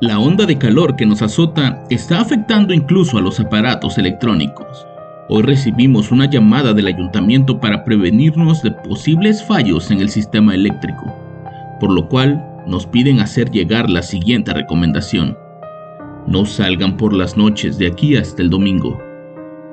La 0.00 0.18
onda 0.18 0.44
de 0.44 0.58
calor 0.58 0.96
que 0.96 1.06
nos 1.06 1.22
azota 1.22 1.84
está 1.88 2.20
afectando 2.20 2.74
incluso 2.74 3.16
a 3.16 3.20
los 3.20 3.38
aparatos 3.38 3.96
electrónicos. 3.96 4.84
Hoy 5.28 5.42
recibimos 5.44 6.10
una 6.10 6.28
llamada 6.28 6.74
del 6.74 6.88
ayuntamiento 6.88 7.60
para 7.60 7.84
prevenirnos 7.84 8.60
de 8.62 8.72
posibles 8.72 9.44
fallos 9.44 9.92
en 9.92 10.00
el 10.00 10.10
sistema 10.10 10.52
eléctrico, 10.52 11.14
por 11.78 11.92
lo 11.92 12.08
cual 12.08 12.44
nos 12.66 12.86
piden 12.86 13.20
hacer 13.20 13.52
llegar 13.52 13.88
la 13.88 14.02
siguiente 14.02 14.52
recomendación. 14.52 15.38
No 16.26 16.44
salgan 16.44 16.96
por 16.96 17.12
las 17.12 17.36
noches 17.36 17.78
de 17.78 17.86
aquí 17.86 18.16
hasta 18.16 18.42
el 18.42 18.50
domingo. 18.50 19.00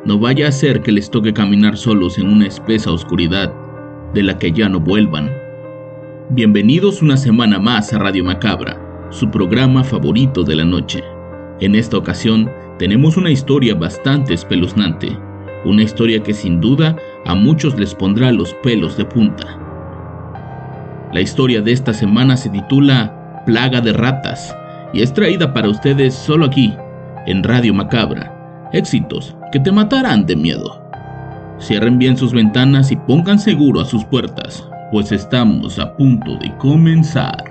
No 0.05 0.19
vaya 0.19 0.49
a 0.49 0.51
ser 0.51 0.81
que 0.81 0.91
les 0.91 1.09
toque 1.09 1.33
caminar 1.33 1.75
solos 1.75 2.19
en 2.19 2.27
una 2.27 2.45
espesa 2.45 2.91
oscuridad 2.91 3.51
de 4.13 4.21
la 4.21 4.37
que 4.37 4.51
ya 4.51 4.69
no 4.69 4.79
vuelvan. 4.79 5.31
Bienvenidos 6.29 7.01
una 7.01 7.17
semana 7.17 7.57
más 7.57 7.91
a 7.91 7.99
Radio 7.99 8.23
Macabra, 8.23 8.80
su 9.11 9.29
programa 9.29 9.83
favorito 9.83 10.43
de 10.43 10.55
la 10.55 10.65
noche. 10.65 11.03
En 11.59 11.75
esta 11.75 11.97
ocasión 11.97 12.49
tenemos 12.79 13.17
una 13.17 13.29
historia 13.29 13.75
bastante 13.75 14.33
espeluznante, 14.33 15.15
una 15.65 15.83
historia 15.83 16.23
que 16.23 16.33
sin 16.33 16.59
duda 16.59 16.95
a 17.25 17.35
muchos 17.35 17.77
les 17.77 17.93
pondrá 17.93 18.31
los 18.31 18.53
pelos 18.55 18.97
de 18.97 19.05
punta. 19.05 19.59
La 21.13 21.21
historia 21.21 21.61
de 21.61 21.73
esta 21.73 21.93
semana 21.93 22.37
se 22.37 22.49
titula 22.49 23.43
Plaga 23.45 23.81
de 23.81 23.93
Ratas 23.93 24.55
y 24.93 25.01
es 25.01 25.13
traída 25.13 25.53
para 25.53 25.69
ustedes 25.69 26.15
solo 26.15 26.45
aquí, 26.45 26.73
en 27.27 27.43
Radio 27.43 27.73
Macabra. 27.73 28.69
Éxitos 28.73 29.35
que 29.51 29.59
te 29.59 29.71
matarán 29.71 30.25
de 30.25 30.35
miedo. 30.35 30.81
Cierren 31.59 31.99
bien 31.99 32.17
sus 32.17 32.33
ventanas 32.33 32.91
y 32.91 32.95
pongan 32.95 33.37
seguro 33.37 33.81
a 33.81 33.85
sus 33.85 34.05
puertas, 34.05 34.67
pues 34.91 35.11
estamos 35.11 35.77
a 35.77 35.95
punto 35.95 36.37
de 36.37 36.55
comenzar. 36.57 37.50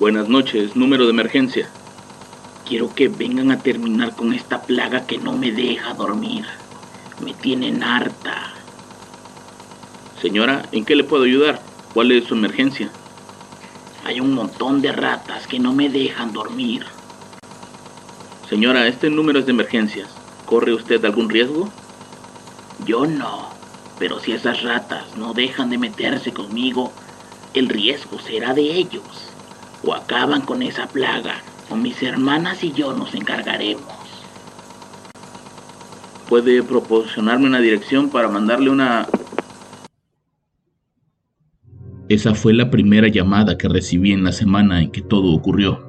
Buenas 0.00 0.30
noches, 0.30 0.76
número 0.76 1.04
de 1.04 1.10
emergencia. 1.10 1.68
Quiero 2.66 2.94
que 2.94 3.08
vengan 3.08 3.50
a 3.50 3.58
terminar 3.58 4.16
con 4.16 4.32
esta 4.32 4.62
plaga 4.62 5.04
que 5.06 5.18
no 5.18 5.32
me 5.36 5.52
deja 5.52 5.92
dormir. 5.92 6.46
Me 7.22 7.34
tienen 7.34 7.82
harta. 7.82 8.54
Señora, 10.22 10.64
¿en 10.72 10.86
qué 10.86 10.96
le 10.96 11.04
puedo 11.04 11.24
ayudar? 11.24 11.60
¿Cuál 11.92 12.12
es 12.12 12.24
su 12.24 12.34
emergencia? 12.34 12.90
Hay 14.06 14.20
un 14.20 14.32
montón 14.32 14.80
de 14.80 14.90
ratas 14.90 15.46
que 15.46 15.58
no 15.58 15.74
me 15.74 15.90
dejan 15.90 16.32
dormir. 16.32 16.86
Señora, 18.48 18.88
este 18.88 19.10
número 19.10 19.40
es 19.40 19.44
de 19.44 19.52
emergencias. 19.52 20.08
¿Corre 20.46 20.72
usted 20.72 21.04
algún 21.04 21.28
riesgo? 21.28 21.68
Yo 22.86 23.04
no. 23.04 23.50
Pero 23.98 24.18
si 24.18 24.32
esas 24.32 24.62
ratas 24.62 25.14
no 25.18 25.34
dejan 25.34 25.68
de 25.68 25.76
meterse 25.76 26.32
conmigo, 26.32 26.90
el 27.52 27.68
riesgo 27.68 28.18
será 28.18 28.54
de 28.54 28.62
ellos. 28.62 29.30
O 29.84 29.94
acaban 29.94 30.42
con 30.42 30.62
esa 30.62 30.86
plaga 30.86 31.42
o 31.70 31.76
mis 31.76 32.02
hermanas 32.02 32.62
y 32.64 32.72
yo 32.72 32.92
nos 32.92 33.14
encargaremos. 33.14 33.84
¿Puede 36.28 36.62
proporcionarme 36.62 37.46
una 37.46 37.60
dirección 37.60 38.08
para 38.08 38.28
mandarle 38.28 38.70
una... 38.70 39.06
Esa 42.08 42.34
fue 42.34 42.52
la 42.52 42.70
primera 42.70 43.08
llamada 43.08 43.56
que 43.58 43.68
recibí 43.68 44.12
en 44.12 44.24
la 44.24 44.32
semana 44.32 44.80
en 44.80 44.90
que 44.90 45.00
todo 45.00 45.32
ocurrió. 45.32 45.88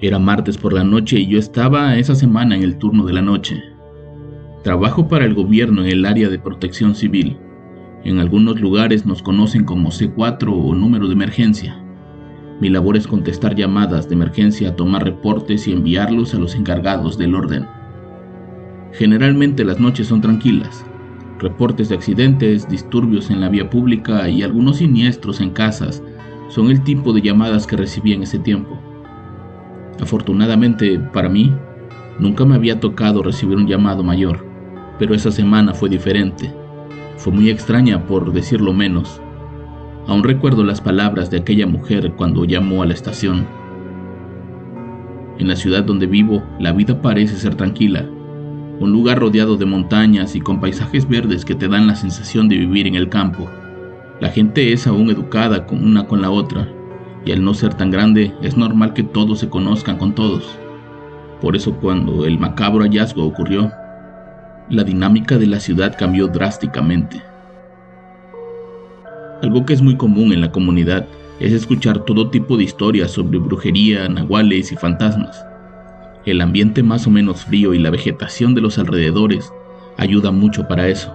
Era 0.00 0.18
martes 0.18 0.58
por 0.58 0.72
la 0.72 0.84
noche 0.84 1.20
y 1.20 1.28
yo 1.28 1.38
estaba 1.38 1.96
esa 1.96 2.14
semana 2.14 2.56
en 2.56 2.62
el 2.62 2.76
turno 2.78 3.04
de 3.04 3.12
la 3.12 3.22
noche. 3.22 3.62
Trabajo 4.62 5.08
para 5.08 5.24
el 5.24 5.34
gobierno 5.34 5.82
en 5.82 5.90
el 5.90 6.06
área 6.06 6.28
de 6.28 6.38
protección 6.38 6.94
civil. 6.94 7.36
En 8.04 8.18
algunos 8.18 8.60
lugares 8.60 9.06
nos 9.06 9.22
conocen 9.22 9.64
como 9.64 9.90
C4 9.90 10.48
o 10.48 10.74
número 10.74 11.06
de 11.06 11.14
emergencia. 11.14 11.85
Mi 12.60 12.70
labor 12.70 12.96
es 12.96 13.06
contestar 13.06 13.54
llamadas 13.54 14.08
de 14.08 14.14
emergencia, 14.14 14.76
tomar 14.76 15.04
reportes 15.04 15.68
y 15.68 15.72
enviarlos 15.72 16.34
a 16.34 16.38
los 16.38 16.54
encargados 16.54 17.18
del 17.18 17.34
orden. 17.34 17.66
Generalmente 18.92 19.64
las 19.64 19.78
noches 19.78 20.06
son 20.06 20.22
tranquilas. 20.22 20.86
Reportes 21.38 21.90
de 21.90 21.96
accidentes, 21.96 22.66
disturbios 22.66 23.28
en 23.28 23.42
la 23.42 23.50
vía 23.50 23.68
pública 23.68 24.26
y 24.30 24.42
algunos 24.42 24.78
siniestros 24.78 25.42
en 25.42 25.50
casas 25.50 26.02
son 26.48 26.70
el 26.70 26.82
tipo 26.82 27.12
de 27.12 27.20
llamadas 27.20 27.66
que 27.66 27.76
recibí 27.76 28.14
en 28.14 28.22
ese 28.22 28.38
tiempo. 28.38 28.78
Afortunadamente 30.00 30.98
para 30.98 31.28
mí, 31.28 31.52
nunca 32.18 32.46
me 32.46 32.54
había 32.54 32.80
tocado 32.80 33.22
recibir 33.22 33.58
un 33.58 33.66
llamado 33.66 34.02
mayor, 34.02 34.46
pero 34.98 35.14
esa 35.14 35.30
semana 35.30 35.74
fue 35.74 35.90
diferente. 35.90 36.50
Fue 37.18 37.34
muy 37.34 37.50
extraña 37.50 38.06
por 38.06 38.32
decirlo 38.32 38.72
menos. 38.72 39.20
Aún 40.08 40.22
recuerdo 40.22 40.62
las 40.62 40.80
palabras 40.80 41.30
de 41.30 41.38
aquella 41.38 41.66
mujer 41.66 42.12
cuando 42.12 42.44
llamó 42.44 42.82
a 42.82 42.86
la 42.86 42.94
estación. 42.94 43.46
En 45.38 45.48
la 45.48 45.56
ciudad 45.56 45.82
donde 45.82 46.06
vivo, 46.06 46.44
la 46.60 46.72
vida 46.72 47.02
parece 47.02 47.36
ser 47.36 47.56
tranquila, 47.56 48.08
un 48.78 48.92
lugar 48.92 49.18
rodeado 49.18 49.56
de 49.56 49.66
montañas 49.66 50.36
y 50.36 50.40
con 50.40 50.60
paisajes 50.60 51.08
verdes 51.08 51.44
que 51.44 51.54
te 51.54 51.66
dan 51.66 51.86
la 51.86 51.96
sensación 51.96 52.48
de 52.48 52.56
vivir 52.56 52.86
en 52.86 52.94
el 52.94 53.08
campo. 53.08 53.48
La 54.20 54.28
gente 54.28 54.72
es 54.72 54.86
aún 54.86 55.10
educada 55.10 55.66
con 55.66 55.84
una 55.84 56.06
con 56.06 56.22
la 56.22 56.30
otra, 56.30 56.68
y 57.24 57.32
al 57.32 57.42
no 57.44 57.52
ser 57.52 57.74
tan 57.74 57.90
grande 57.90 58.32
es 58.42 58.56
normal 58.56 58.92
que 58.94 59.02
todos 59.02 59.40
se 59.40 59.48
conozcan 59.48 59.98
con 59.98 60.14
todos. 60.14 60.56
Por 61.40 61.56
eso 61.56 61.74
cuando 61.74 62.24
el 62.24 62.38
macabro 62.38 62.84
hallazgo 62.84 63.24
ocurrió, 63.24 63.72
la 64.70 64.84
dinámica 64.84 65.36
de 65.36 65.46
la 65.46 65.58
ciudad 65.58 65.96
cambió 65.98 66.28
drásticamente. 66.28 67.22
Algo 69.42 69.66
que 69.66 69.74
es 69.74 69.82
muy 69.82 69.96
común 69.96 70.32
en 70.32 70.40
la 70.40 70.50
comunidad 70.50 71.06
es 71.40 71.52
escuchar 71.52 72.04
todo 72.04 72.30
tipo 72.30 72.56
de 72.56 72.64
historias 72.64 73.10
sobre 73.10 73.38
brujería, 73.38 74.08
nahuales 74.08 74.72
y 74.72 74.76
fantasmas. 74.76 75.44
El 76.24 76.40
ambiente 76.40 76.82
más 76.82 77.06
o 77.06 77.10
menos 77.10 77.44
frío 77.44 77.74
y 77.74 77.78
la 77.78 77.90
vegetación 77.90 78.54
de 78.54 78.62
los 78.62 78.78
alrededores 78.78 79.52
ayuda 79.98 80.30
mucho 80.30 80.66
para 80.66 80.88
eso. 80.88 81.14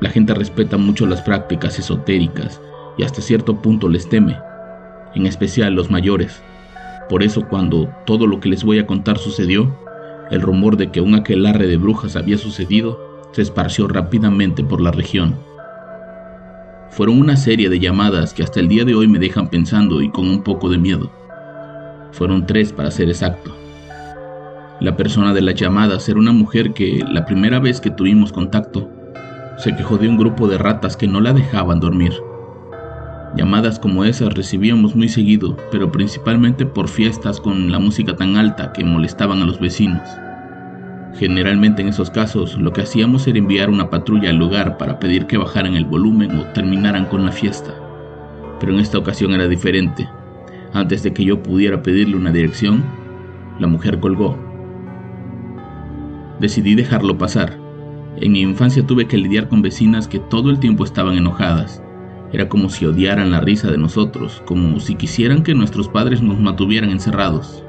La 0.00 0.10
gente 0.10 0.34
respeta 0.34 0.76
mucho 0.76 1.06
las 1.06 1.22
prácticas 1.22 1.78
esotéricas 1.78 2.60
y 2.98 3.04
hasta 3.04 3.22
cierto 3.22 3.62
punto 3.62 3.88
les 3.88 4.08
teme, 4.08 4.36
en 5.14 5.26
especial 5.26 5.74
los 5.74 5.90
mayores. 5.90 6.42
Por 7.08 7.22
eso 7.22 7.48
cuando 7.48 7.88
todo 8.04 8.26
lo 8.26 8.40
que 8.40 8.50
les 8.50 8.62
voy 8.62 8.78
a 8.78 8.86
contar 8.86 9.16
sucedió, 9.16 9.74
el 10.30 10.42
rumor 10.42 10.76
de 10.76 10.90
que 10.90 11.00
un 11.00 11.14
aquelarre 11.14 11.66
de 11.66 11.78
brujas 11.78 12.14
había 12.14 12.36
sucedido 12.36 13.00
se 13.32 13.42
esparció 13.42 13.88
rápidamente 13.88 14.62
por 14.62 14.80
la 14.80 14.90
región. 14.90 15.51
Fueron 16.92 17.18
una 17.18 17.36
serie 17.38 17.70
de 17.70 17.80
llamadas 17.80 18.34
que 18.34 18.42
hasta 18.42 18.60
el 18.60 18.68
día 18.68 18.84
de 18.84 18.94
hoy 18.94 19.08
me 19.08 19.18
dejan 19.18 19.48
pensando 19.48 20.02
y 20.02 20.10
con 20.10 20.28
un 20.28 20.42
poco 20.42 20.68
de 20.68 20.76
miedo. 20.76 21.10
Fueron 22.12 22.46
tres 22.46 22.70
para 22.70 22.90
ser 22.90 23.08
exacto. 23.08 23.56
La 24.78 24.94
persona 24.94 25.32
de 25.32 25.40
las 25.40 25.54
llamadas 25.54 26.06
era 26.10 26.18
una 26.18 26.32
mujer 26.32 26.74
que, 26.74 27.02
la 27.10 27.24
primera 27.24 27.60
vez 27.60 27.80
que 27.80 27.88
tuvimos 27.88 28.30
contacto, 28.30 28.90
se 29.56 29.74
quejó 29.74 29.96
de 29.96 30.06
un 30.06 30.18
grupo 30.18 30.46
de 30.48 30.58
ratas 30.58 30.98
que 30.98 31.08
no 31.08 31.22
la 31.22 31.32
dejaban 31.32 31.80
dormir. 31.80 32.12
Llamadas 33.36 33.78
como 33.78 34.04
esas 34.04 34.34
recibíamos 34.34 34.94
muy 34.94 35.08
seguido, 35.08 35.56
pero 35.70 35.90
principalmente 35.90 36.66
por 36.66 36.88
fiestas 36.88 37.40
con 37.40 37.72
la 37.72 37.78
música 37.78 38.16
tan 38.16 38.36
alta 38.36 38.74
que 38.74 38.84
molestaban 38.84 39.40
a 39.40 39.46
los 39.46 39.58
vecinos. 39.58 40.06
Generalmente 41.14 41.82
en 41.82 41.88
esos 41.88 42.10
casos 42.10 42.56
lo 42.56 42.72
que 42.72 42.82
hacíamos 42.82 43.26
era 43.26 43.38
enviar 43.38 43.70
una 43.70 43.90
patrulla 43.90 44.30
al 44.30 44.36
lugar 44.36 44.78
para 44.78 44.98
pedir 44.98 45.26
que 45.26 45.36
bajaran 45.36 45.74
el 45.74 45.84
volumen 45.84 46.38
o 46.38 46.44
terminaran 46.52 47.06
con 47.06 47.24
la 47.24 47.32
fiesta. 47.32 47.74
Pero 48.58 48.72
en 48.72 48.80
esta 48.80 48.98
ocasión 48.98 49.32
era 49.32 49.46
diferente. 49.46 50.08
Antes 50.72 51.02
de 51.02 51.12
que 51.12 51.24
yo 51.24 51.42
pudiera 51.42 51.82
pedirle 51.82 52.16
una 52.16 52.32
dirección, 52.32 52.82
la 53.58 53.66
mujer 53.66 54.00
colgó. 54.00 54.38
Decidí 56.40 56.74
dejarlo 56.74 57.18
pasar. 57.18 57.58
En 58.16 58.32
mi 58.32 58.40
infancia 58.40 58.86
tuve 58.86 59.06
que 59.06 59.18
lidiar 59.18 59.48
con 59.48 59.62
vecinas 59.62 60.08
que 60.08 60.18
todo 60.18 60.50
el 60.50 60.58
tiempo 60.58 60.84
estaban 60.84 61.16
enojadas, 61.16 61.82
Era 62.32 62.48
como 62.48 62.70
si 62.70 62.86
odiaran 62.86 63.30
la 63.30 63.40
risa 63.40 63.70
de 63.70 63.76
nosotros, 63.76 64.42
como 64.46 64.80
si 64.80 64.94
quisieran 64.94 65.42
que 65.42 65.54
nuestros 65.54 65.86
padres 65.88 66.22
nos 66.22 66.40
mantuvieran 66.40 66.88
encerrados. 66.88 67.62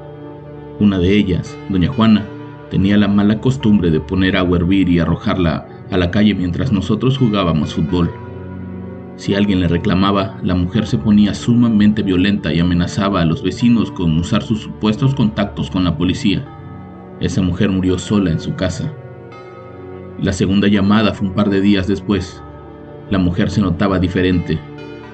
Una 0.79 0.99
de 0.99 1.17
ellas, 1.17 1.57
doña 1.67 1.89
Juana, 1.89 2.25
tenía 2.73 2.97
la 2.97 3.07
mala 3.07 3.39
costumbre 3.39 3.91
de 3.91 3.99
poner 3.99 4.35
agua 4.35 4.57
a 4.57 4.61
hervir 4.61 4.89
y 4.89 4.97
arrojarla 4.97 5.67
a 5.91 5.95
la 5.95 6.09
calle 6.09 6.33
mientras 6.33 6.71
nosotros 6.71 7.19
jugábamos 7.19 7.75
fútbol. 7.75 8.09
Si 9.15 9.35
alguien 9.35 9.59
le 9.59 9.67
reclamaba, 9.67 10.39
la 10.41 10.55
mujer 10.55 10.87
se 10.87 10.97
ponía 10.97 11.35
sumamente 11.35 12.01
violenta 12.01 12.51
y 12.51 12.59
amenazaba 12.59 13.21
a 13.21 13.25
los 13.25 13.43
vecinos 13.43 13.91
con 13.91 14.17
usar 14.17 14.41
sus 14.41 14.61
supuestos 14.61 15.13
contactos 15.13 15.69
con 15.69 15.83
la 15.83 15.95
policía. 15.95 16.43
Esa 17.19 17.43
mujer 17.43 17.69
murió 17.69 17.99
sola 17.99 18.31
en 18.31 18.39
su 18.39 18.55
casa. 18.55 18.91
La 20.19 20.33
segunda 20.33 20.67
llamada 20.67 21.13
fue 21.13 21.27
un 21.27 21.35
par 21.35 21.51
de 21.51 21.61
días 21.61 21.85
después. 21.85 22.41
La 23.11 23.19
mujer 23.19 23.51
se 23.51 23.61
notaba 23.61 23.99
diferente. 23.99 24.57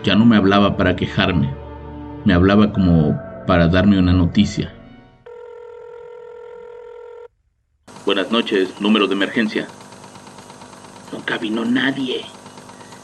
Ya 0.06 0.16
no 0.16 0.24
me 0.24 0.38
hablaba 0.38 0.78
para 0.78 0.96
quejarme. 0.96 1.54
Me 2.24 2.34
hablaba 2.34 2.72
como 2.72 3.20
para 3.46 3.68
darme 3.68 4.00
una 4.00 4.14
noticia. 4.14 4.79
Buenas 8.06 8.32
noches, 8.32 8.70
número 8.80 9.08
de 9.08 9.14
emergencia. 9.14 9.68
Nunca 11.12 11.38
vino 11.38 11.66
nadie. 11.66 12.26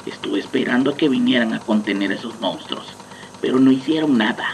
Estuve 0.06 0.39
esperando 0.39 0.92
a 0.92 0.97
que 0.97 1.09
vinieran 1.09 1.53
a 1.53 1.59
contener 1.59 2.12
a 2.12 2.15
esos 2.15 2.39
monstruos, 2.39 2.88
pero 3.42 3.59
no 3.59 3.71
hicieron 3.71 4.18
nada. 4.18 4.45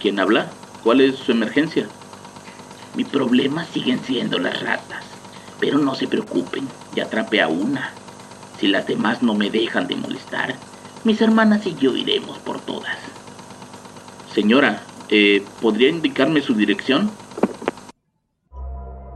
¿Quién 0.00 0.18
habla? 0.18 0.50
¿Cuál 0.82 1.00
es 1.00 1.16
su 1.16 1.30
emergencia? 1.30 1.86
Mi 2.96 3.04
problema 3.04 3.64
siguen 3.64 4.00
siendo 4.04 4.38
las 4.38 4.60
ratas, 4.60 5.04
pero 5.60 5.78
no 5.78 5.94
se 5.94 6.08
preocupen, 6.08 6.66
ya 6.92 7.04
atrapé 7.04 7.40
a 7.40 7.48
una. 7.48 7.92
Si 8.58 8.66
las 8.66 8.86
demás 8.86 9.22
no 9.22 9.34
me 9.34 9.48
dejan 9.48 9.86
de 9.86 9.96
molestar, 9.96 10.56
mis 11.04 11.20
hermanas 11.22 11.64
y 11.66 11.76
yo 11.76 11.96
iremos 11.96 12.38
por 12.40 12.60
todas. 12.60 12.98
Señora, 14.34 14.82
eh, 15.08 15.44
¿podría 15.60 15.88
indicarme 15.88 16.42
su 16.42 16.54
dirección? 16.54 17.10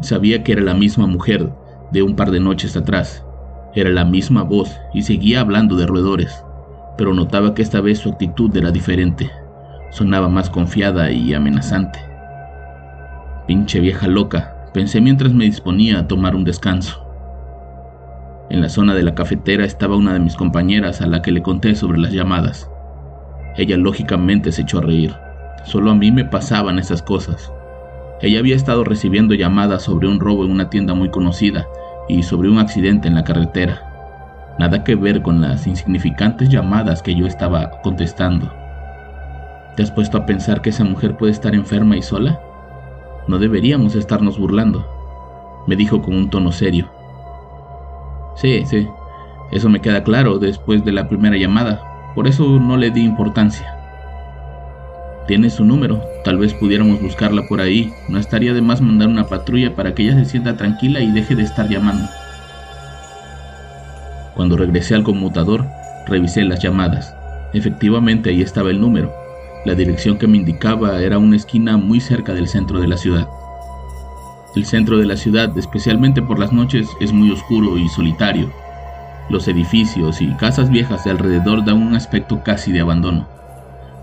Sabía 0.00 0.42
que 0.42 0.52
era 0.52 0.62
la 0.62 0.74
misma 0.74 1.06
mujer 1.06 1.52
de 1.92 2.02
un 2.02 2.16
par 2.16 2.30
de 2.30 2.40
noches 2.40 2.76
atrás. 2.76 3.24
Era 3.74 3.90
la 3.90 4.04
misma 4.04 4.42
voz 4.42 4.76
y 4.94 5.02
seguía 5.02 5.40
hablando 5.40 5.76
de 5.76 5.86
roedores, 5.86 6.44
pero 6.96 7.12
notaba 7.12 7.54
que 7.54 7.62
esta 7.62 7.80
vez 7.80 7.98
su 7.98 8.10
actitud 8.10 8.56
era 8.56 8.70
diferente. 8.70 9.30
Sonaba 9.90 10.28
más 10.28 10.48
confiada 10.48 11.10
y 11.10 11.34
amenazante. 11.34 11.98
Pinche 13.46 13.80
vieja 13.80 14.08
loca, 14.08 14.68
pensé 14.72 15.00
mientras 15.00 15.34
me 15.34 15.44
disponía 15.44 15.98
a 15.98 16.08
tomar 16.08 16.34
un 16.34 16.44
descanso. 16.44 17.06
En 18.48 18.62
la 18.62 18.68
zona 18.68 18.94
de 18.94 19.02
la 19.02 19.14
cafetera 19.14 19.64
estaba 19.64 19.96
una 19.96 20.14
de 20.14 20.20
mis 20.20 20.34
compañeras 20.34 21.00
a 21.00 21.06
la 21.06 21.22
que 21.22 21.30
le 21.30 21.42
conté 21.42 21.74
sobre 21.74 21.98
las 21.98 22.12
llamadas. 22.12 22.70
Ella 23.56 23.76
lógicamente 23.76 24.50
se 24.50 24.62
echó 24.62 24.78
a 24.78 24.82
reír. 24.82 25.14
Solo 25.64 25.90
a 25.90 25.94
mí 25.94 26.10
me 26.10 26.24
pasaban 26.24 26.78
esas 26.78 27.02
cosas. 27.02 27.52
Ella 28.22 28.38
había 28.38 28.56
estado 28.56 28.84
recibiendo 28.84 29.34
llamadas 29.34 29.82
sobre 29.82 30.06
un 30.06 30.20
robo 30.20 30.44
en 30.44 30.50
una 30.50 30.68
tienda 30.68 30.92
muy 30.92 31.10
conocida 31.10 31.66
y 32.06 32.22
sobre 32.22 32.50
un 32.50 32.58
accidente 32.58 33.08
en 33.08 33.14
la 33.14 33.24
carretera. 33.24 33.86
Nada 34.58 34.84
que 34.84 34.94
ver 34.94 35.22
con 35.22 35.40
las 35.40 35.66
insignificantes 35.66 36.50
llamadas 36.50 37.02
que 37.02 37.14
yo 37.14 37.26
estaba 37.26 37.70
contestando. 37.82 38.52
¿Te 39.74 39.82
has 39.82 39.90
puesto 39.90 40.18
a 40.18 40.26
pensar 40.26 40.60
que 40.60 40.68
esa 40.68 40.84
mujer 40.84 41.16
puede 41.16 41.32
estar 41.32 41.54
enferma 41.54 41.96
y 41.96 42.02
sola? 42.02 42.38
No 43.26 43.38
deberíamos 43.38 43.94
estarnos 43.94 44.38
burlando, 44.38 44.86
me 45.66 45.76
dijo 45.76 46.02
con 46.02 46.14
un 46.14 46.28
tono 46.28 46.52
serio. 46.52 46.90
Sí, 48.36 48.64
sí, 48.66 48.86
eso 49.50 49.70
me 49.70 49.80
queda 49.80 50.02
claro 50.02 50.38
después 50.38 50.84
de 50.84 50.92
la 50.92 51.08
primera 51.08 51.36
llamada, 51.38 52.12
por 52.14 52.26
eso 52.26 52.44
no 52.58 52.76
le 52.76 52.90
di 52.90 53.02
importancia. 53.02 53.79
Tiene 55.26 55.50
su 55.50 55.64
número, 55.64 56.02
tal 56.24 56.38
vez 56.38 56.54
pudiéramos 56.54 57.00
buscarla 57.00 57.46
por 57.46 57.60
ahí. 57.60 57.92
No 58.08 58.18
estaría 58.18 58.52
de 58.52 58.62
más 58.62 58.80
mandar 58.80 59.08
una 59.08 59.26
patrulla 59.26 59.74
para 59.74 59.94
que 59.94 60.02
ella 60.02 60.14
se 60.16 60.24
sienta 60.24 60.56
tranquila 60.56 61.00
y 61.00 61.12
deje 61.12 61.36
de 61.36 61.42
estar 61.42 61.68
llamando. 61.68 62.08
Cuando 64.34 64.56
regresé 64.56 64.94
al 64.94 65.04
conmutador, 65.04 65.66
revisé 66.06 66.44
las 66.44 66.62
llamadas. 66.62 67.14
Efectivamente, 67.52 68.30
ahí 68.30 68.42
estaba 68.42 68.70
el 68.70 68.80
número. 68.80 69.12
La 69.64 69.74
dirección 69.74 70.16
que 70.16 70.26
me 70.26 70.38
indicaba 70.38 71.00
era 71.00 71.18
una 71.18 71.36
esquina 71.36 71.76
muy 71.76 72.00
cerca 72.00 72.32
del 72.32 72.48
centro 72.48 72.80
de 72.80 72.88
la 72.88 72.96
ciudad. 72.96 73.28
El 74.56 74.64
centro 74.64 74.98
de 74.98 75.06
la 75.06 75.16
ciudad, 75.16 75.56
especialmente 75.56 76.22
por 76.22 76.38
las 76.38 76.52
noches, 76.52 76.88
es 77.00 77.12
muy 77.12 77.30
oscuro 77.30 77.78
y 77.78 77.88
solitario. 77.88 78.50
Los 79.28 79.46
edificios 79.46 80.20
y 80.20 80.28
casas 80.34 80.70
viejas 80.70 81.04
de 81.04 81.10
alrededor 81.12 81.64
dan 81.64 81.76
un 81.76 81.94
aspecto 81.94 82.42
casi 82.42 82.72
de 82.72 82.80
abandono. 82.80 83.28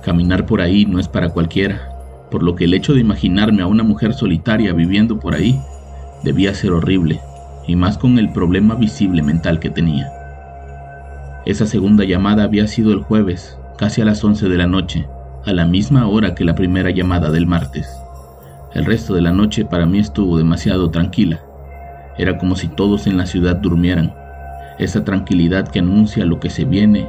Caminar 0.03 0.45
por 0.45 0.61
ahí 0.61 0.85
no 0.85 0.99
es 0.99 1.07
para 1.07 1.29
cualquiera, 1.29 1.89
por 2.31 2.43
lo 2.43 2.55
que 2.55 2.65
el 2.65 2.73
hecho 2.73 2.93
de 2.93 3.01
imaginarme 3.01 3.61
a 3.61 3.67
una 3.67 3.83
mujer 3.83 4.13
solitaria 4.13 4.73
viviendo 4.73 5.19
por 5.19 5.33
ahí 5.33 5.59
debía 6.23 6.53
ser 6.53 6.71
horrible, 6.71 7.19
y 7.67 7.75
más 7.75 7.97
con 7.97 8.17
el 8.19 8.31
problema 8.31 8.75
visible 8.75 9.21
mental 9.21 9.59
que 9.59 9.69
tenía. 9.69 10.11
Esa 11.45 11.65
segunda 11.65 12.03
llamada 12.03 12.43
había 12.43 12.67
sido 12.67 12.91
el 12.91 13.01
jueves, 13.01 13.57
casi 13.77 14.01
a 14.01 14.05
las 14.05 14.23
11 14.23 14.49
de 14.49 14.57
la 14.57 14.67
noche, 14.67 15.07
a 15.45 15.53
la 15.53 15.65
misma 15.65 16.07
hora 16.07 16.35
que 16.35 16.43
la 16.43 16.55
primera 16.55 16.89
llamada 16.89 17.31
del 17.31 17.47
martes. 17.47 17.87
El 18.73 18.85
resto 18.85 19.13
de 19.13 19.21
la 19.21 19.31
noche 19.31 19.63
para 19.63 19.85
mí 19.85 19.99
estuvo 19.99 20.37
demasiado 20.37 20.91
tranquila. 20.91 21.39
Era 22.17 22.37
como 22.37 22.55
si 22.55 22.67
todos 22.67 23.07
en 23.07 23.17
la 23.17 23.25
ciudad 23.25 23.55
durmieran. 23.55 24.13
Esa 24.77 25.05
tranquilidad 25.05 25.69
que 25.69 25.79
anuncia 25.79 26.25
lo 26.25 26.39
que 26.39 26.49
se 26.49 26.65
viene 26.65 27.07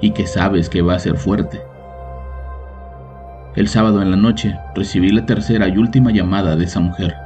y 0.00 0.10
que 0.10 0.26
sabes 0.26 0.68
que 0.68 0.82
va 0.82 0.94
a 0.94 0.98
ser 0.98 1.16
fuerte. 1.16 1.60
El 3.56 3.66
sábado 3.66 4.00
en 4.00 4.12
la 4.12 4.16
noche 4.16 4.56
recibí 4.76 5.10
la 5.10 5.26
tercera 5.26 5.66
y 5.68 5.76
última 5.76 6.12
llamada 6.12 6.54
de 6.54 6.64
esa 6.64 6.78
mujer. 6.78 7.16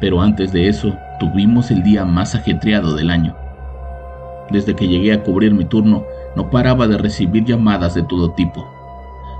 Pero 0.00 0.22
antes 0.22 0.52
de 0.52 0.68
eso, 0.68 0.96
tuvimos 1.20 1.70
el 1.70 1.82
día 1.82 2.06
más 2.06 2.34
ajetreado 2.34 2.96
del 2.96 3.10
año. 3.10 3.36
Desde 4.50 4.74
que 4.74 4.88
llegué 4.88 5.12
a 5.12 5.22
cubrir 5.22 5.52
mi 5.52 5.66
turno, 5.66 6.04
no 6.34 6.48
paraba 6.48 6.88
de 6.88 6.96
recibir 6.96 7.44
llamadas 7.44 7.94
de 7.94 8.02
todo 8.04 8.32
tipo. 8.32 8.66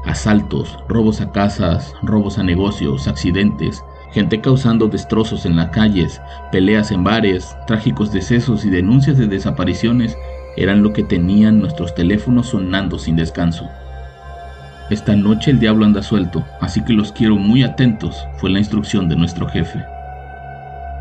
Asaltos, 0.05 0.79
robos 0.89 1.23
a 1.23 1.33
casas, 1.33 1.95
robos 2.03 2.39
a 2.39 2.43
negocios, 2.43 3.09
accidentes, 3.09 3.83
gente 4.13 4.43
causando 4.43 4.89
destrozos 4.89 5.47
en 5.47 5.57
las 5.57 5.71
calles, 5.71 6.21
peleas 6.53 6.91
en 6.91 7.03
bares, 7.03 7.57
trágicos 7.67 8.13
decesos 8.13 8.67
y 8.67 8.71
denuncias 8.71 9.17
de 9.17 9.27
desapariciones 9.27 10.19
eran 10.57 10.83
lo 10.83 10.93
que 10.93 11.03
tenían 11.03 11.61
nuestros 11.61 11.95
teléfonos 11.95 12.49
sonando 12.49 12.99
sin 12.99 13.17
descanso. 13.17 13.69
Esta 14.91 15.17
noche 15.17 15.51
el 15.51 15.61
diablo 15.61 15.87
anda 15.87 16.03
suelto, 16.03 16.45
así 16.61 16.85
que 16.85 16.93
los 16.93 17.11
quiero 17.11 17.37
muy 17.37 17.63
atentos, 17.63 18.29
fue 18.37 18.51
la 18.51 18.59
instrucción 18.59 19.09
de 19.09 19.17
nuestro 19.17 19.49
jefe. 19.49 19.83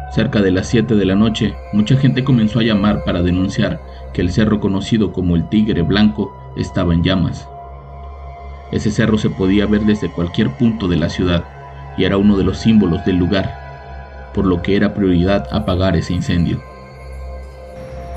Cerca 0.10 0.42
de 0.42 0.52
las 0.52 0.68
7 0.68 0.96
de 0.96 1.06
la 1.06 1.16
noche, 1.16 1.54
mucha 1.74 1.98
gente 1.98 2.24
comenzó 2.24 2.60
a 2.60 2.64
llamar 2.64 3.04
para 3.04 3.22
denunciar 3.22 3.82
que 4.14 4.22
el 4.22 4.32
cerro 4.32 4.62
conocido 4.62 5.12
como 5.12 5.36
el 5.36 5.50
Tigre 5.50 5.82
Blanco 5.82 6.34
estaba 6.56 6.94
en 6.94 7.04
llamas. 7.04 7.46
Ese 8.72 8.90
cerro 8.90 9.18
se 9.18 9.30
podía 9.30 9.66
ver 9.66 9.82
desde 9.82 10.10
cualquier 10.10 10.52
punto 10.52 10.88
de 10.88 10.96
la 10.96 11.10
ciudad 11.10 11.44
y 11.98 12.06
era 12.06 12.16
uno 12.16 12.38
de 12.38 12.46
los 12.46 12.60
símbolos 12.60 13.04
del 13.04 13.18
lugar, 13.18 14.32
por 14.34 14.46
lo 14.46 14.62
que 14.62 14.78
era 14.78 14.94
prioridad 14.94 15.46
apagar 15.52 15.98
ese 15.98 16.14
incendio. 16.14 16.62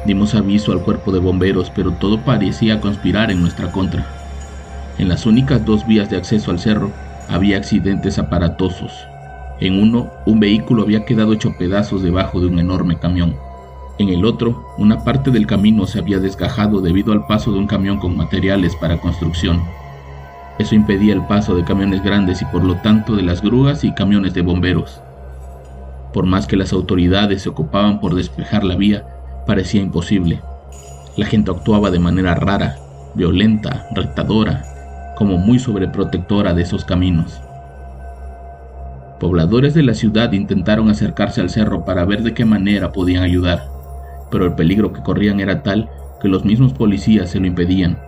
Dimos 0.06 0.37
aviso 0.37 0.70
al 0.70 0.82
cuerpo 0.82 1.11
de 1.11 1.18
bomberos, 1.18 1.73
pero 1.75 1.90
todo 1.94 2.20
parecía 2.20 2.80
conspirar 2.80 3.32
en 3.32 3.40
nuestra 3.40 3.73
contra. 3.73 4.25
En 4.99 5.09
las 5.09 5.26
únicas 5.26 5.65
dos 5.65 5.87
vías 5.87 6.09
de 6.09 6.17
acceso 6.17 6.50
al 6.50 6.59
cerro 6.59 6.91
había 7.29 7.59
accidentes 7.59 8.19
aparatosos. 8.19 8.93
En 9.61 9.79
uno, 9.79 10.11
un 10.25 10.41
vehículo 10.41 10.83
había 10.83 11.05
quedado 11.05 11.33
hecho 11.35 11.55
pedazos 11.59 12.03
debajo 12.03 12.41
de 12.41 12.47
un 12.47 12.59
enorme 12.59 12.99
camión. 12.99 13.37
En 13.99 14.09
el 14.09 14.25
otro, 14.25 14.67
una 14.79 15.05
parte 15.05 15.31
del 15.31 15.47
camino 15.47 15.87
se 15.87 15.99
había 15.99 16.19
desgajado 16.19 16.81
debido 16.81 17.12
al 17.12 17.26
paso 17.26 17.53
de 17.53 17.59
un 17.59 17.67
camión 17.67 17.99
con 17.99 18.17
materiales 18.17 18.76
para 18.76 18.99
construcción. 18.99 19.62
Eso 20.59 20.75
impedía 20.75 21.12
el 21.12 21.26
paso 21.26 21.55
de 21.55 21.65
camiones 21.65 22.03
grandes 22.03 22.41
y 22.41 22.47
por 22.47 22.65
lo 22.65 22.76
tanto 22.76 23.17
de 23.17 23.23
las 23.23 23.43
grúas 23.43 23.85
y 23.85 23.93
camiones 23.93 24.33
de 24.33 24.43
bomberos. 24.43 25.00
Por 26.15 26.25
más 26.25 26.47
que 26.47 26.57
las 26.57 26.73
autoridades 26.73 27.43
se 27.43 27.50
ocupaban 27.50 28.00
por 28.00 28.15
despejar 28.15 28.65
la 28.65 28.76
vía, 28.76 29.07
parecía 29.47 29.83
imposible. 29.83 30.41
La 31.17 31.26
gente 31.26 31.50
actuaba 31.50 31.91
de 31.91 31.99
manera 31.99 32.35
rara, 32.35 32.76
violenta, 33.15 33.87
retadora, 33.95 34.75
como 35.16 35.38
muy 35.38 35.58
sobreprotectora 35.58 36.54
de 36.54 36.62
esos 36.62 36.85
caminos. 36.85 37.42
Pobladores 39.18 39.73
de 39.73 39.82
la 39.82 39.94
ciudad 39.94 40.30
intentaron 40.32 40.90
acercarse 40.90 41.40
al 41.40 41.49
cerro 41.49 41.87
para 41.87 42.04
ver 42.04 42.23
de 42.23 42.35
qué 42.35 42.44
manera 42.44 42.92
podían 42.92 43.23
ayudar, 43.23 43.64
pero 44.30 44.44
el 44.44 44.54
peligro 44.54 44.92
que 44.92 45.02
corrían 45.02 45.40
era 45.40 45.62
tal 45.62 45.88
que 46.20 46.28
los 46.28 46.44
mismos 46.44 46.75
policías 46.75 47.30
se 47.30 47.40
lo 47.40 47.46
impedían. 47.46 47.99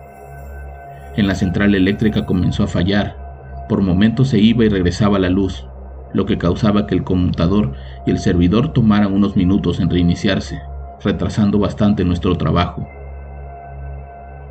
En 1.17 1.27
la 1.27 1.33
central 1.33 1.73
eléctrica 1.73 2.27
comenzó 2.27 2.63
a 2.63 2.67
fallar, 2.67 3.17
por 3.67 3.81
momentos 3.81 4.29
se 4.29 4.39
iba 4.39 4.63
y 4.63 4.69
regresaba 4.69 5.17
la 5.17 5.29
luz, 5.29 5.65
lo 6.13 6.27
que 6.27 6.37
causaba 6.37 6.85
que 6.85 6.93
el 6.93 7.03
conmutador 7.03 7.73
y 8.05 8.11
el 8.11 8.19
servidor 8.19 8.71
tomaran 8.71 9.11
unos 9.11 9.35
minutos 9.35 9.79
en 9.79 9.89
reiniciarse, 9.89 10.61
retrasando 11.03 11.57
bastante 11.57 12.05
nuestro 12.05 12.35
trabajo. 12.35 12.87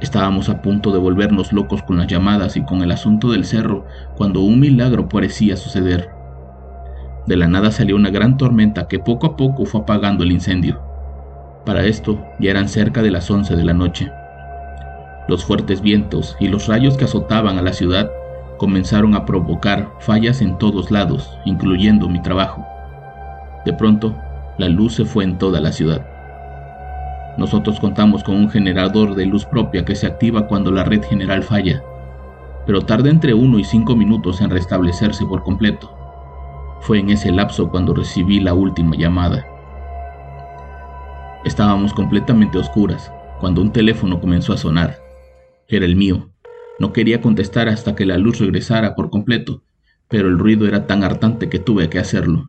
Estábamos 0.09 0.49
a 0.49 0.63
punto 0.63 0.91
de 0.91 0.99
volvernos 0.99 1.53
locos 1.53 1.83
con 1.83 1.99
las 1.99 2.07
llamadas 2.07 2.57
y 2.57 2.63
con 2.63 2.81
el 2.81 2.93
asunto 2.93 3.31
del 3.31 3.45
cerro 3.45 3.85
cuando 4.17 4.41
un 4.41 4.59
milagro 4.59 5.07
parecía 5.07 5.55
suceder. 5.55 6.09
De 7.27 7.37
la 7.37 7.47
nada 7.47 7.71
salió 7.71 7.95
una 7.95 8.09
gran 8.09 8.39
tormenta 8.39 8.89
que 8.89 8.99
poco 8.99 9.27
a 9.27 9.37
poco 9.37 9.67
fue 9.67 9.83
apagando 9.83 10.25
el 10.25 10.33
incendio. 10.33 10.81
Para 11.67 11.85
esto 11.85 12.25
ya 12.41 12.53
eran 12.53 12.71
cerca 12.71 13.03
de 13.03 13.11
las 13.11 13.31
11 13.31 13.55
de 13.55 13.65
la 13.65 13.75
noche. 13.75 14.11
Los 15.29 15.45
fuertes 15.45 15.83
vientos 15.83 16.39
y 16.41 16.49
los 16.49 16.69
rayos 16.69 16.97
que 16.97 17.05
azotaban 17.05 17.59
a 17.59 17.63
la 17.63 17.75
ciudad 17.75 18.11
comenzaron 18.57 19.15
a 19.15 19.27
provocar 19.27 19.91
fallas 20.01 20.41
en 20.41 20.57
todos 20.57 20.91
lados, 20.91 21.39
incluyendo 21.45 22.09
mi 22.09 22.23
trabajo. 22.23 22.65
De 23.67 23.75
pronto, 23.75 24.17
la 24.57 24.71
luz 24.71 24.95
se 24.95 25.05
fue 25.05 25.25
en 25.25 25.37
toda 25.37 25.61
la 25.61 25.71
ciudad. 25.71 26.18
Nosotros 27.39 27.79
contamos 27.79 28.25
con 28.25 28.35
un 28.35 28.51
generador 28.51 29.15
de 29.15 29.25
luz 29.25 29.45
propia 29.45 29.85
que 29.85 29.95
se 29.95 30.09
activa 30.09 30.49
cuando 30.49 30.73
la 30.73 30.83
red 30.83 31.05
general 31.05 31.45
falla, 31.45 31.85
pero 32.67 32.83
tarda 32.83 33.11
entre 33.11 33.33
1 33.33 33.61
y 33.61 33.65
5 33.65 33.95
minutos 33.95 34.41
en 34.41 34.51
restablecerse 34.51 35.25
por 35.25 35.45
completo. 35.45 35.97
Fue 36.81 36.99
en 36.99 37.11
ese 37.11 37.31
lapso 37.31 37.71
cuando 37.71 37.95
recibí 37.95 38.41
la 38.41 38.55
última 38.55 38.97
llamada. 38.97 39.47
Estábamos 41.45 41.95
completamente 41.95 42.59
oscuras 42.59 43.13
cuando 43.39 43.63
un 43.63 43.73
teléfono 43.73 44.21
comenzó 44.21 44.53
a 44.53 44.59
sonar. 44.59 44.99
Era 45.69 45.87
el 45.87 45.95
mío. 45.95 46.31
No 46.81 46.93
quería 46.93 47.21
contestar 47.21 47.69
hasta 47.69 47.95
que 47.95 48.05
la 48.05 48.19
luz 48.19 48.41
regresara 48.41 48.97
por 48.97 49.11
completo, 49.11 49.63
pero 50.09 50.27
el 50.27 50.41
ruido 50.41 50.67
era 50.67 50.89
tan 50.89 51.05
hartante 51.05 51.49
que 51.49 51.61
tuve 51.61 51.89
que 51.89 52.01
hacerlo. 52.01 52.49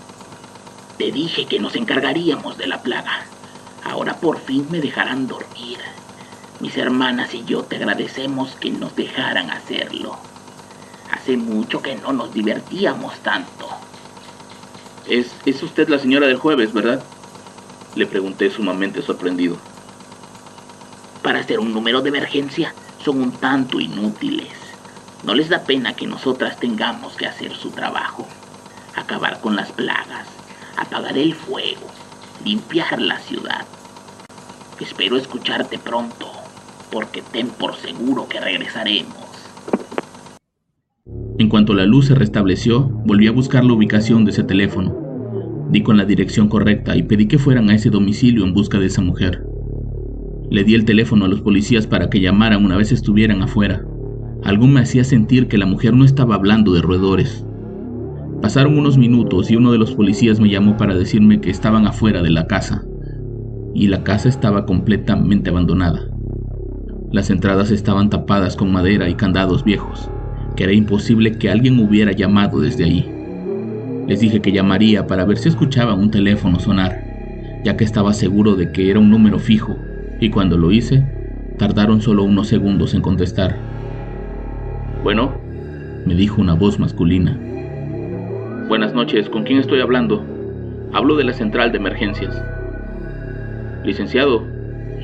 Te 1.01 1.11
dije 1.11 1.47
que 1.47 1.59
nos 1.59 1.75
encargaríamos 1.75 2.59
de 2.59 2.67
la 2.67 2.83
plaga. 2.83 3.25
Ahora 3.83 4.17
por 4.17 4.39
fin 4.39 4.67
me 4.69 4.79
dejarán 4.79 5.25
dormir. 5.25 5.79
Mis 6.59 6.77
hermanas 6.77 7.33
y 7.33 7.43
yo 7.43 7.63
te 7.63 7.77
agradecemos 7.77 8.51
que 8.57 8.69
nos 8.69 8.95
dejaran 8.95 9.49
hacerlo. 9.49 10.19
Hace 11.11 11.37
mucho 11.37 11.81
que 11.81 11.95
no 11.95 12.13
nos 12.13 12.31
divertíamos 12.31 13.17
tanto. 13.21 13.67
Es, 15.09 15.31
es 15.47 15.63
usted 15.63 15.89
la 15.89 15.97
señora 15.97 16.27
del 16.27 16.37
jueves, 16.37 16.71
¿verdad? 16.71 17.03
Le 17.95 18.05
pregunté 18.05 18.51
sumamente 18.51 19.01
sorprendido. 19.01 19.57
Para 21.23 21.39
hacer 21.39 21.59
un 21.59 21.73
número 21.73 22.01
de 22.01 22.09
emergencia 22.09 22.75
son 23.03 23.23
un 23.23 23.31
tanto 23.31 23.79
inútiles. 23.79 24.53
No 25.23 25.33
les 25.33 25.49
da 25.49 25.63
pena 25.63 25.95
que 25.95 26.05
nosotras 26.05 26.59
tengamos 26.59 27.13
que 27.13 27.25
hacer 27.25 27.55
su 27.55 27.71
trabajo. 27.71 28.27
Acabar 28.95 29.41
con 29.41 29.55
las 29.55 29.71
plagas, 29.71 30.27
apagar 30.77 31.17
el 31.17 31.33
fuego, 31.33 31.87
limpiar 32.43 33.01
la 33.01 33.19
ciudad. 33.19 33.65
Espero 34.79 35.17
escucharte 35.17 35.77
pronto, 35.77 36.31
porque 36.91 37.21
ten 37.21 37.49
por 37.49 37.75
seguro 37.75 38.27
que 38.27 38.39
regresaremos. 38.39 39.15
En 41.37 41.49
cuanto 41.49 41.73
la 41.73 41.85
luz 41.85 42.07
se 42.07 42.15
restableció, 42.15 42.83
volví 43.05 43.27
a 43.27 43.31
buscar 43.31 43.63
la 43.63 43.73
ubicación 43.73 44.25
de 44.25 44.31
ese 44.31 44.43
teléfono. 44.43 44.95
Di 45.69 45.83
con 45.83 45.97
la 45.97 46.05
dirección 46.05 46.49
correcta 46.49 46.95
y 46.95 47.03
pedí 47.03 47.27
que 47.27 47.39
fueran 47.39 47.69
a 47.69 47.75
ese 47.75 47.89
domicilio 47.89 48.43
en 48.43 48.53
busca 48.53 48.79
de 48.79 48.87
esa 48.87 49.01
mujer. 49.01 49.43
Le 50.49 50.63
di 50.63 50.75
el 50.75 50.85
teléfono 50.85 51.25
a 51.25 51.27
los 51.27 51.41
policías 51.41 51.87
para 51.87 52.09
que 52.09 52.19
llamaran 52.19 52.65
una 52.65 52.77
vez 52.77 52.91
estuvieran 52.91 53.41
afuera. 53.41 53.85
Algo 54.43 54.67
me 54.67 54.81
hacía 54.81 55.03
sentir 55.03 55.47
que 55.47 55.57
la 55.57 55.65
mujer 55.65 55.93
no 55.93 56.03
estaba 56.03 56.35
hablando 56.35 56.73
de 56.73 56.81
roedores. 56.81 57.45
Pasaron 58.41 58.75
unos 58.75 58.97
minutos 58.97 59.51
y 59.51 59.55
uno 59.55 59.71
de 59.71 59.77
los 59.77 59.93
policías 59.93 60.39
me 60.39 60.49
llamó 60.49 60.75
para 60.75 60.95
decirme 60.95 61.41
que 61.41 61.51
estaban 61.51 61.85
afuera 61.85 62.23
de 62.23 62.31
la 62.31 62.47
casa. 62.47 62.83
Y 63.75 63.87
la 63.87 64.03
casa 64.03 64.29
estaba 64.29 64.65
completamente 64.65 65.51
abandonada. 65.51 66.07
Las 67.11 67.29
entradas 67.29 67.69
estaban 67.69 68.09
tapadas 68.09 68.55
con 68.55 68.71
madera 68.71 69.09
y 69.09 69.13
candados 69.13 69.63
viejos, 69.63 70.09
que 70.55 70.63
era 70.63 70.73
imposible 70.73 71.37
que 71.37 71.51
alguien 71.51 71.79
hubiera 71.79 72.13
llamado 72.13 72.59
desde 72.59 72.85
ahí. 72.85 73.07
Les 74.07 74.19
dije 74.19 74.41
que 74.41 74.51
llamaría 74.51 75.05
para 75.05 75.23
ver 75.23 75.37
si 75.37 75.49
escuchaban 75.49 75.99
un 75.99 76.09
teléfono 76.09 76.59
sonar, 76.59 77.61
ya 77.63 77.77
que 77.77 77.83
estaba 77.83 78.11
seguro 78.13 78.55
de 78.55 78.71
que 78.71 78.89
era 78.89 78.99
un 78.99 79.11
número 79.11 79.37
fijo, 79.37 79.75
y 80.19 80.31
cuando 80.31 80.57
lo 80.57 80.71
hice, 80.71 81.05
tardaron 81.57 82.01
solo 82.01 82.23
unos 82.23 82.47
segundos 82.47 82.95
en 82.95 83.01
contestar. 83.01 83.55
Bueno, 85.03 85.31
me 86.07 86.15
dijo 86.15 86.41
una 86.41 86.55
voz 86.55 86.79
masculina. 86.79 87.37
Buenas 88.71 88.93
noches, 88.93 89.29
¿con 89.29 89.43
quién 89.43 89.59
estoy 89.59 89.81
hablando? 89.81 90.23
Hablo 90.93 91.17
de 91.17 91.25
la 91.25 91.33
central 91.33 91.73
de 91.73 91.77
emergencias. 91.77 92.41
Licenciado, 93.83 94.45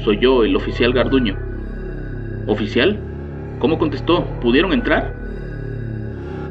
soy 0.05 0.19
yo, 0.19 0.45
el 0.45 0.55
oficial 0.55 0.93
Garduño. 0.93 1.37
¿Oficial? 2.47 2.97
¿Cómo 3.59 3.77
contestó? 3.77 4.23
¿Pudieron 4.39 4.71
entrar? 4.71 5.13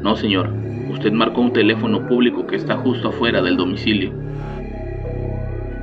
No, 0.03 0.15
señor. 0.15 0.53
Usted 0.91 1.11
marcó 1.11 1.41
un 1.41 1.53
teléfono 1.53 2.07
público 2.07 2.45
que 2.45 2.55
está 2.55 2.77
justo 2.77 3.09
afuera 3.09 3.41
del 3.41 3.57
domicilio. 3.57 4.11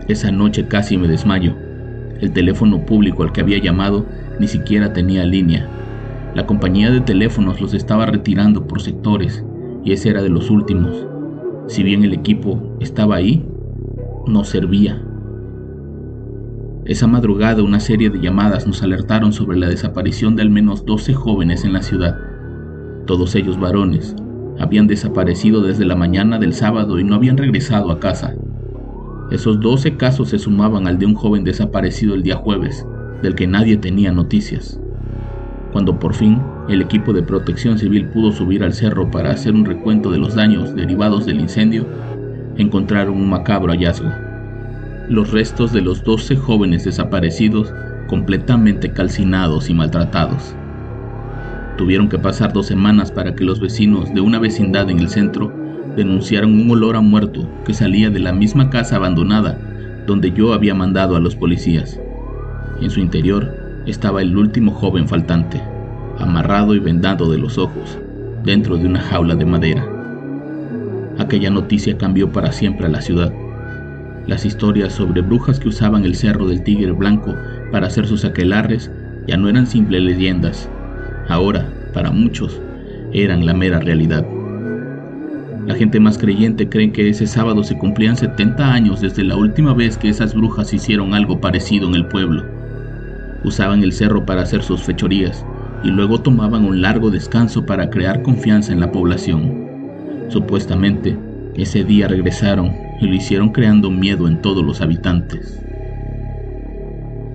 Esa 0.07 0.31
noche 0.31 0.69
casi 0.69 0.97
me 0.97 1.09
desmayo. 1.09 1.57
El 2.21 2.33
teléfono 2.33 2.87
público 2.87 3.25
al 3.25 3.33
que 3.33 3.41
había 3.41 3.59
llamado 3.59 4.07
ni 4.39 4.47
siquiera 4.47 4.93
tenía 4.93 5.25
línea. 5.25 5.67
La 6.37 6.47
compañía 6.47 6.93
de 6.93 7.01
teléfonos 7.01 7.61
los 7.61 7.75
estaba 7.75 8.07
retirando 8.07 8.69
por 8.69 8.81
sectores 8.81 9.45
y 9.83 9.91
ese 9.91 10.11
era 10.11 10.23
de 10.23 10.29
los 10.29 10.49
últimos. 10.49 11.09
Si 11.67 11.83
bien 11.83 12.05
el 12.05 12.13
equipo 12.13 12.77
estaba 12.81 13.17
ahí, 13.17 13.47
no 14.27 14.45
servía. 14.45 15.03
Esa 16.85 17.07
madrugada 17.07 17.63
una 17.63 17.81
serie 17.81 18.11
de 18.11 18.21
llamadas 18.21 18.67
nos 18.67 18.83
alertaron 18.83 19.33
sobre 19.33 19.59
la 19.59 19.69
desaparición 19.69 20.37
de 20.37 20.43
al 20.43 20.51
menos 20.51 20.85
12 20.85 21.15
jóvenes 21.15 21.65
en 21.65 21.73
la 21.73 21.83
ciudad. 21.83 22.19
Todos 23.07 23.35
ellos 23.35 23.59
varones. 23.59 24.15
Habían 24.59 24.87
desaparecido 24.87 25.63
desde 25.63 25.87
la 25.87 25.97
mañana 25.97 26.39
del 26.39 26.53
sábado 26.53 26.99
y 26.99 27.05
no 27.05 27.15
habían 27.15 27.39
regresado 27.39 27.91
a 27.91 27.99
casa. 27.99 28.35
Esos 29.31 29.59
12 29.61 29.97
casos 29.97 30.29
se 30.29 30.39
sumaban 30.39 30.87
al 30.87 30.99
de 30.99 31.07
un 31.07 31.15
joven 31.15 31.45
desaparecido 31.45 32.15
el 32.15 32.23
día 32.23 32.37
jueves, 32.37 32.87
del 33.23 33.35
que 33.35 33.47
nadie 33.47 33.79
tenía 33.79 34.13
noticias. 34.13 34.79
Cuando 35.73 35.99
por 35.99 36.13
fin 36.13 36.41
el 36.69 36.81
equipo 36.81 37.13
de 37.13 37.23
protección 37.23 37.79
civil 37.79 38.07
pudo 38.07 38.33
subir 38.33 38.65
al 38.65 38.73
cerro 38.73 39.11
para 39.11 39.31
hacer 39.31 39.55
un 39.55 39.65
recuento 39.65 40.11
de 40.11 40.19
los 40.19 40.35
daños 40.35 40.75
derivados 40.75 41.27
del 41.27 41.41
incendio, 41.41 41.87
encontraron 42.57 43.15
un 43.15 43.29
macabro 43.29 43.73
hallazgo. 43.73 44.11
Los 45.09 45.33
restos 45.33 45.73
de 45.73 45.83
los 45.83 46.03
12 46.03 46.37
jóvenes 46.37 46.85
desaparecidos 46.85 47.73
completamente 48.09 48.93
calcinados 48.93 49.69
y 49.69 49.75
maltratados. 49.75 50.55
Tuvieron 51.77 52.09
que 52.09 52.19
pasar 52.19 52.53
dos 52.53 52.67
semanas 52.67 53.11
para 53.11 53.35
que 53.35 53.45
los 53.45 53.61
vecinos 53.61 54.15
de 54.15 54.21
una 54.21 54.39
vecindad 54.39 54.89
en 54.91 55.01
el 55.01 55.09
centro 55.09 55.53
denunciaron 55.97 56.53
un 56.53 56.71
olor 56.71 56.97
a 56.97 57.01
muerto 57.01 57.49
que 57.67 57.75
salía 57.75 58.11
de 58.11 58.21
la 58.21 58.33
misma 58.33 58.71
casa 58.71 58.97
abandonada 58.97 59.59
donde 60.07 60.33
yo 60.33 60.53
había 60.53 60.75
mandado 60.75 61.17
a 61.17 61.21
los 61.21 61.37
policías. 61.37 62.01
En 62.81 62.91
su 62.91 63.01
interior 63.01 63.83
estaba 63.87 64.23
el 64.23 64.37
último 64.37 64.73
joven 64.73 65.09
faltante, 65.09 65.63
amarrado 66.19 66.75
y 66.75 66.79
vendado 66.79 67.31
de 67.31 67.39
los 67.39 67.59
ojos, 67.59 67.99
dentro 68.45 68.77
de 68.77 68.87
una 68.87 69.01
jaula 69.01 69.35
de 69.35 69.45
madera. 69.45 69.87
Aquella 71.19 71.51
noticia 71.51 71.97
cambió 71.97 72.31
para 72.33 72.53
siempre 72.53 72.87
a 72.87 72.91
la 72.91 73.01
ciudad. 73.01 73.33
Las 74.27 74.45
historias 74.45 74.93
sobre 74.93 75.21
brujas 75.21 75.61
que 75.61 75.69
usaban 75.69 76.05
el 76.05 76.15
cerro 76.15 76.47
del 76.47 76.63
tigre 76.63 76.93
blanco 76.93 77.35
para 77.71 77.87
hacer 77.87 78.07
sus 78.07 78.25
aquelarres 78.25 78.91
ya 79.27 79.37
no 79.37 79.49
eran 79.49 79.67
simples 79.67 80.03
leyendas. 80.03 80.69
Ahora, 81.29 81.69
para 81.93 82.11
muchos, 82.11 82.61
eran 83.13 83.47
la 83.47 83.55
mera 83.55 83.81
realidad. 83.81 84.27
La 85.67 85.75
gente 85.75 85.99
más 85.99 86.19
creyente 86.19 86.69
cree 86.69 86.93
que 86.93 87.09
ese 87.09 87.27
sábado 87.27 87.65
se 87.65 87.79
cumplían 87.79 88.17
70 88.17 88.73
años 88.73 89.01
desde 89.01 89.25
la 89.25 89.37
última 89.37 89.73
vez 89.73 89.97
que 89.97 90.11
esas 90.11 90.35
brujas 90.35 90.75
hicieron 90.75 91.15
algo 91.15 91.41
parecido 91.41 91.89
en 91.89 91.95
el 91.95 92.07
pueblo. 92.07 92.45
Usaban 93.45 93.83
el 93.83 93.93
cerro 93.93 94.27
para 94.27 94.43
hacer 94.43 94.63
sus 94.63 94.83
fechorías 94.83 95.45
y 95.85 95.89
luego 95.89 96.21
tomaban 96.21 96.65
un 96.65 96.81
largo 96.81 97.11
descanso 97.11 97.67
para 97.67 97.91
crear 97.91 98.23
confianza 98.23 98.73
en 98.73 98.81
la 98.81 98.91
población. 98.91 99.67
Supuestamente, 100.29 101.17
Ese 101.57 101.85
día 101.85 102.09
regresaron 102.09 102.73
y 103.01 103.07
lo 103.07 103.15
hicieron 103.15 103.51
creando 103.51 103.89
miedo 103.89 104.27
en 104.27 104.43
todos 104.43 104.65
los 104.65 104.81
habitantes. 104.81 105.63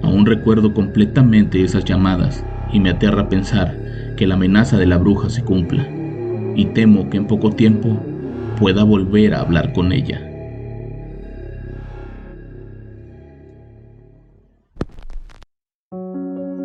Aún 0.03 0.25
recuerdo 0.25 0.73
completamente 0.73 1.63
esas 1.63 1.85
llamadas 1.85 2.43
y 2.73 2.81
me 2.81 2.89
aterra 2.89 3.29
pensar 3.29 3.77
que 4.17 4.27
la 4.27 4.33
amenaza 4.33 4.77
de 4.77 4.87
la 4.87 4.97
bruja 4.97 5.29
se 5.29 5.43
cumpla, 5.43 5.87
y 6.53 6.65
temo 6.65 7.09
que 7.09 7.15
en 7.15 7.27
poco 7.27 7.51
tiempo 7.51 7.97
pueda 8.59 8.83
volver 8.83 9.33
a 9.33 9.39
hablar 9.39 9.71
con 9.71 9.93
ella. 9.93 10.28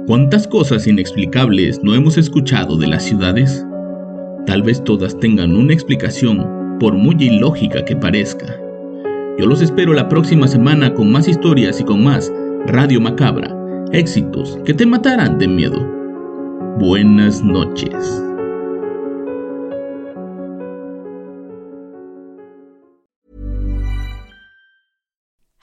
¿Cuántas 0.07 0.47
cosas 0.47 0.87
inexplicables 0.87 1.83
no 1.83 1.95
hemos 1.95 2.19
escuchado 2.19 2.77
de 2.77 2.87
las 2.87 3.05
ciudades? 3.05 3.65
Tal 4.47 4.63
vez 4.63 4.85
todas 4.85 5.19
tengan 5.19 5.57
una 5.57 5.73
explicación, 5.73 6.77
por 6.79 6.93
muy 6.93 7.17
ilógica 7.19 7.83
que 7.87 7.97
parezca. 7.97 8.55
Yo 9.39 9.47
los 9.47 9.63
espero 9.63 9.95
la 9.95 10.11
próxima 10.11 10.47
semana 10.47 10.93
con 10.93 11.11
más 11.11 11.27
historias 11.27 11.81
y 11.81 11.85
con 11.85 12.05
más 12.05 12.31
Radio 12.67 13.01
Macabra, 13.01 13.57
éxitos 13.93 14.59
que 14.67 14.75
te 14.75 14.85
matarán 14.85 15.39
de 15.39 15.49
miedo. 15.49 15.81
Buenas 16.79 17.43
noches. 17.43 18.23